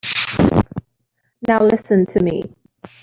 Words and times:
Now 1.47 1.59
listen 1.63 2.07
to 2.07 2.23
me. 2.23 2.41